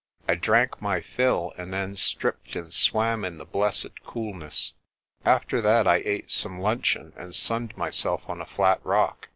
[0.27, 4.73] I drank my fill, and then stripped and swam in the blessed coolness.
[5.23, 9.27] After that I ate some lunch eon, and sunned myself on a flat rock.